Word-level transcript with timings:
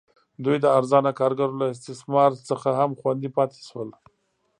دوی 0.43 0.57
د 0.61 0.65
ارزانه 0.77 1.11
کارګرو 1.19 1.59
له 1.61 1.67
استثمار 1.73 2.31
څخه 2.49 2.69
هم 2.79 2.91
خوندي 2.99 3.29
پاتې 3.37 3.59
شول. 3.67 3.89